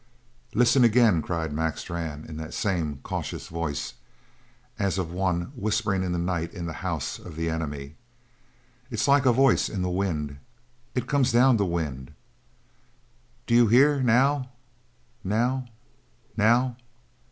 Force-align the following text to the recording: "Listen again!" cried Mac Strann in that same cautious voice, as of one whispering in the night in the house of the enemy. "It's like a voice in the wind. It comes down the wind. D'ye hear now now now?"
"Listen 0.55 0.83
again!" 0.83 1.21
cried 1.21 1.53
Mac 1.53 1.77
Strann 1.77 2.25
in 2.25 2.37
that 2.37 2.55
same 2.55 2.97
cautious 3.03 3.49
voice, 3.49 3.93
as 4.79 4.97
of 4.97 5.11
one 5.11 5.51
whispering 5.55 6.01
in 6.01 6.11
the 6.11 6.17
night 6.17 6.51
in 6.55 6.65
the 6.65 6.73
house 6.81 7.19
of 7.19 7.35
the 7.35 7.51
enemy. 7.51 7.93
"It's 8.89 9.07
like 9.07 9.27
a 9.27 9.31
voice 9.31 9.69
in 9.69 9.83
the 9.83 9.91
wind. 9.91 10.39
It 10.95 11.05
comes 11.05 11.31
down 11.31 11.57
the 11.57 11.67
wind. 11.67 12.13
D'ye 13.45 13.67
hear 13.69 14.01
now 14.01 14.49
now 15.23 15.67
now?" 16.35 16.77